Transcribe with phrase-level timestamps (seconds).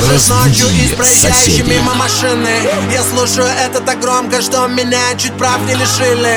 [0.00, 2.50] Слышишь ночью Разбуди проезжающей мимо машины.
[2.92, 6.36] Я слушаю это так громко, что меня чуть прав не лишили.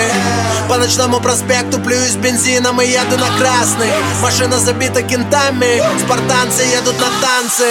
[0.70, 3.92] По ночному проспекту плююсь бензином и еду на красный.
[4.22, 7.70] Машина забита кентами, спартанцы едут на танцы.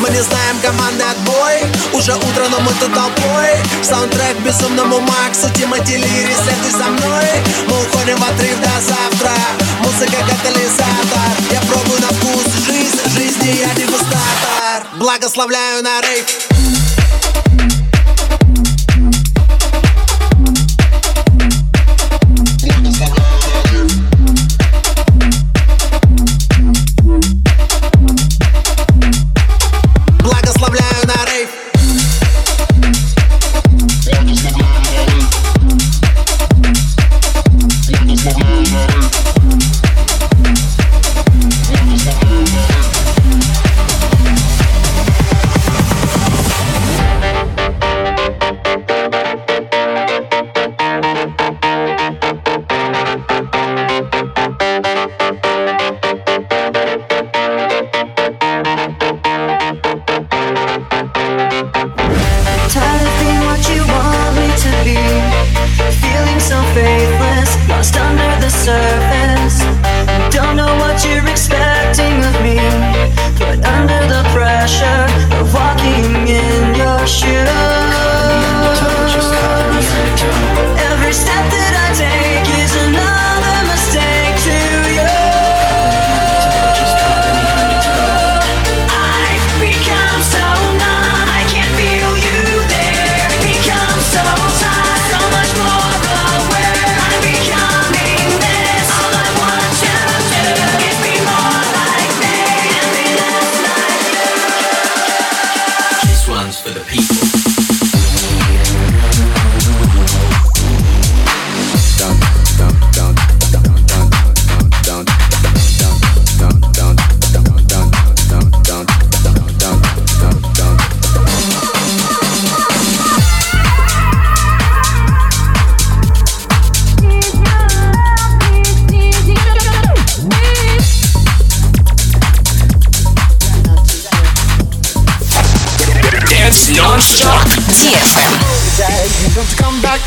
[0.00, 1.62] Мы не знаем команды отбой,
[1.92, 3.50] уже утро, но мы тут толпой.
[3.82, 7.28] Саундтрек безумному Максу, Тимати Лири, следуй за мной.
[7.68, 9.32] Мы уходим в отрыв до завтра,
[9.80, 11.32] музыка катализатор.
[11.50, 12.75] Я пробую на вкус жизнь,
[13.08, 16.85] жизни я дегустатор Благословляю на рейв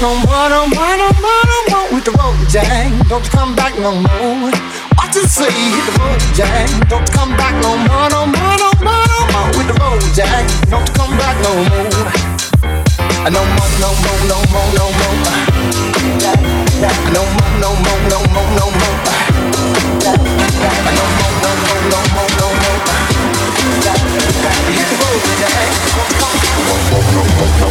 [0.01, 2.91] no more, no more, no more, no more with the road, Jack.
[3.09, 4.51] Don't you come back no more.
[4.95, 6.69] What you say, hit the road, Jack.
[6.87, 10.01] Don't you come back no more, no more, no more, no more with the road,
[10.15, 10.47] Jack.
[10.69, 11.89] Don't you come back no more.
[13.19, 15.17] Uh, No more, no more, no more, no more.
[15.27, 16.35] Uh,
[17.11, 18.97] No more, no more, no more, no more.
[19.99, 20.15] Uh,
[20.95, 22.79] No more, no more, no more, no more.
[23.83, 23.99] Uh,
[24.71, 25.67] Hit the road, Jack.
[25.95, 26.39] Don't you come
[27.59, 27.68] Я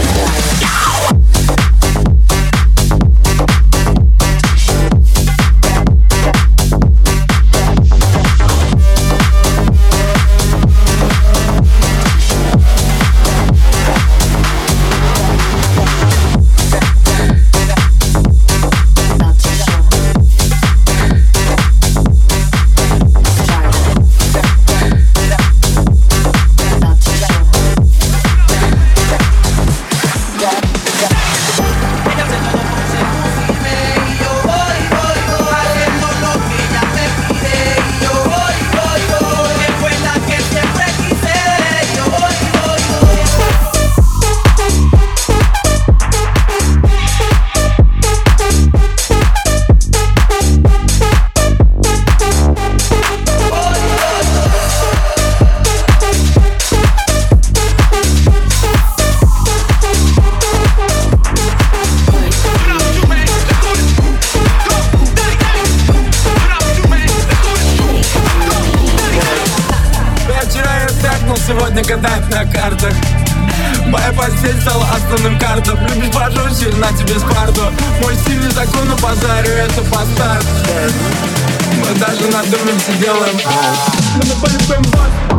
[71.89, 72.93] катает на картах.
[73.87, 75.79] Моя постель стала основным картом.
[75.87, 77.63] Любишь пожестче, на тебе спарту
[78.03, 80.45] Мой стиль не закону базарю, это поставь
[81.73, 83.41] Мы даже на доме все делаем.
[84.17, 85.38] Мы на полюбим вас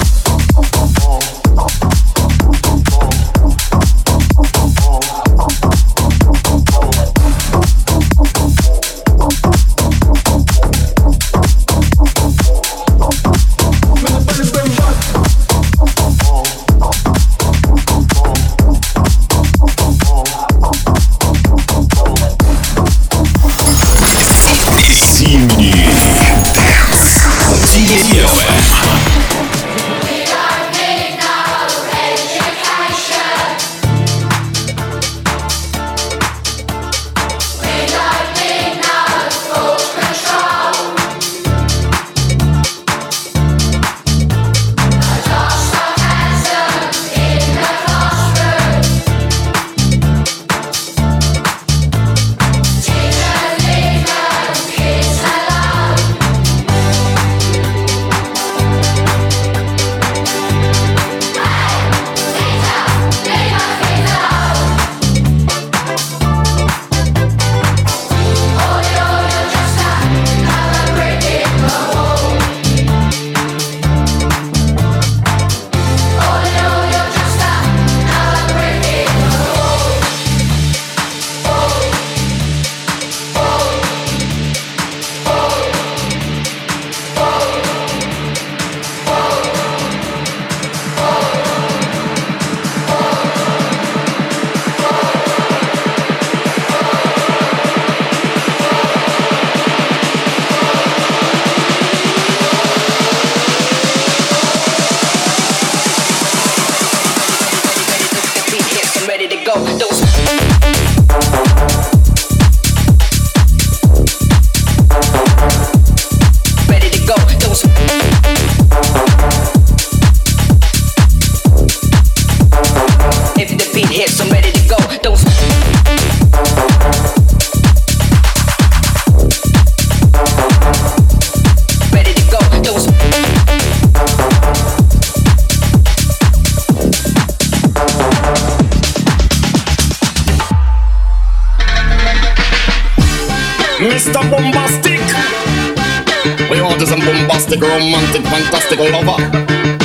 [147.50, 149.18] bombastic, romantic, fantastic lover.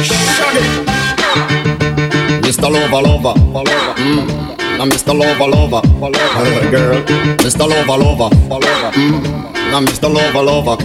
[0.02, 0.64] Shaggy.
[2.42, 2.70] Mr.
[2.70, 3.94] Lover, lover, lover.
[3.96, 4.78] Mm.
[4.78, 5.18] Now Mr.
[5.18, 6.70] Lover, lover, lover.
[6.70, 7.02] Girl.
[7.38, 7.66] Mr.
[7.68, 8.90] Lover, lover, lover.
[8.92, 9.52] Mm.
[9.70, 10.12] Now Mr.
[10.12, 10.76] Lover, lover.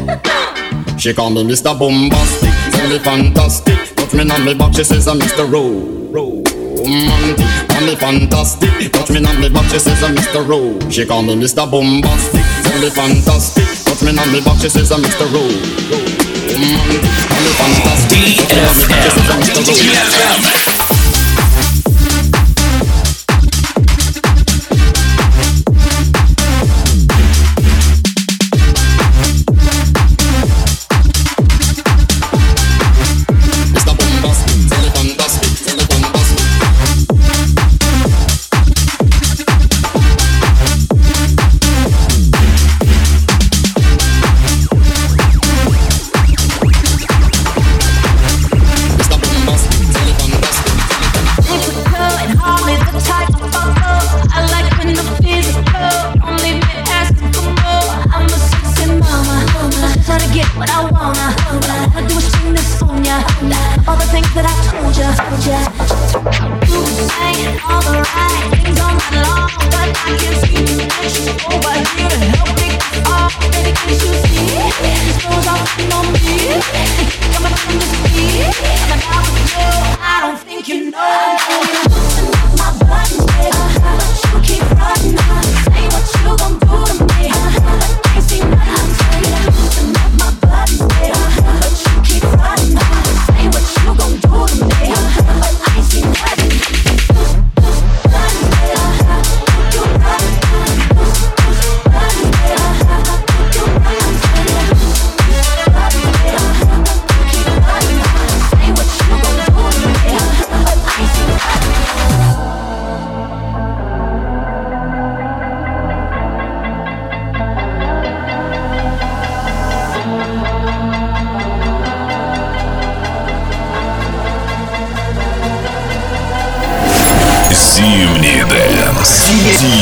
[0.98, 1.78] She call me Mr.
[1.78, 3.96] Bombastic, tell me fantastic.
[3.96, 5.50] Touch me on me back, she says I'm Mr.
[6.12, 8.92] Romantic, call me fantastic.
[8.92, 10.48] Touch me on me back, she says I'm Mr.
[10.48, 10.90] Ro.
[10.90, 11.70] She call me Mr.
[11.70, 13.66] Bombastic, tell me fantastic.
[13.86, 15.26] Touch me on me back, she says I'm Mr.
[15.32, 15.50] Romantic,
[15.90, 16.80] call me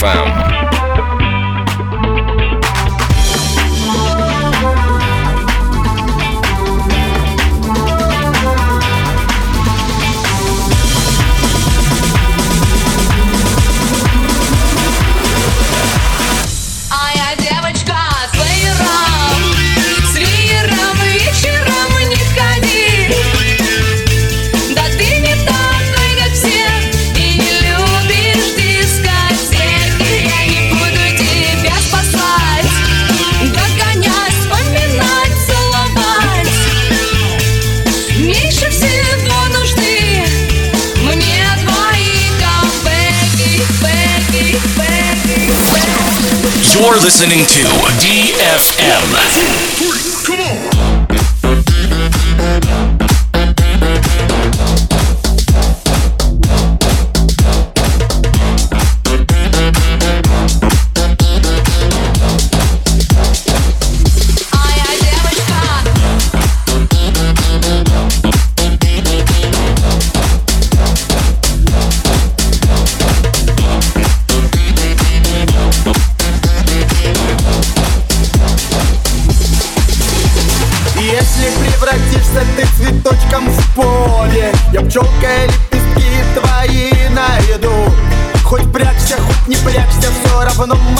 [0.00, 0.39] DFM.
[47.10, 47.64] listening to
[47.98, 48.99] DFM.
[90.60, 90.99] from the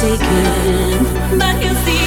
[0.00, 1.97] mistaken, but you see.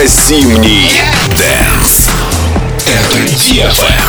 [0.00, 0.90] Это зимний
[1.28, 2.08] дэнс.
[2.86, 4.00] Это ДФМ.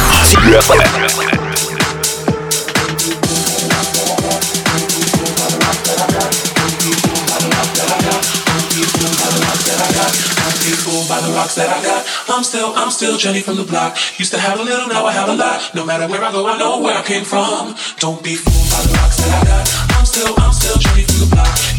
[11.10, 12.06] by the rocks that I got.
[12.30, 13.98] I'm still, I'm still Jenny from the block.
[14.18, 15.76] Used to have a little, now I have a lot.
[15.76, 17.76] No matter where I go, I know where I came from.
[18.00, 19.98] Don't be fooled by the rocks that I got.
[19.98, 21.71] I'm still, I'm still Jenny from the block.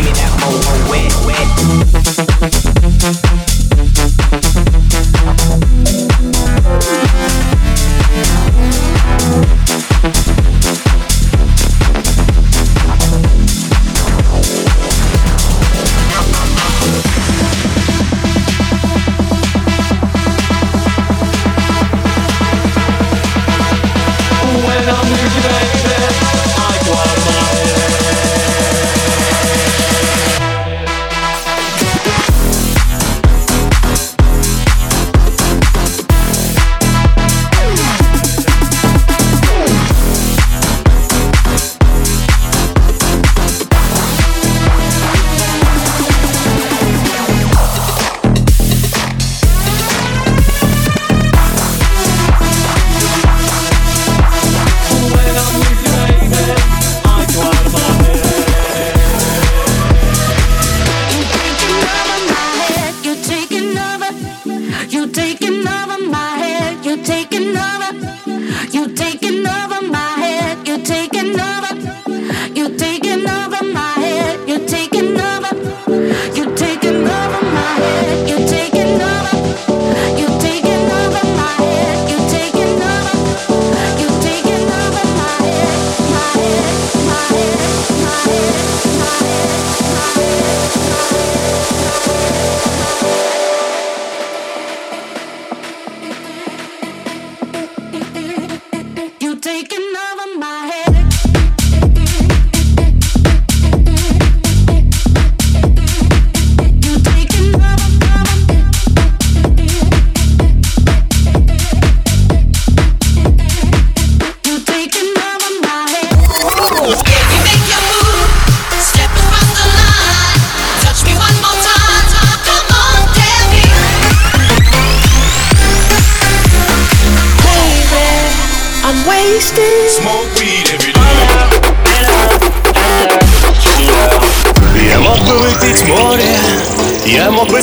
[0.00, 0.48] Give me that mo
[0.88, 2.19] wet, wet.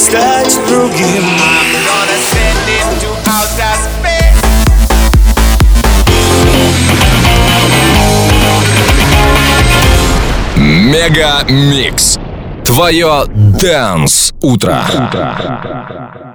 [0.07, 1.25] стать другим
[10.55, 12.17] Мега Микс.
[12.63, 14.81] Твое Дэнс Утро.
[14.93, 16.26] утро.